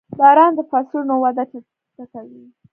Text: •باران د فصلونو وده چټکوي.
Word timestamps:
•باران 0.19 0.51
د 0.57 0.59
فصلونو 0.71 1.13
وده 1.23 1.43
چټکوي. 1.51 2.43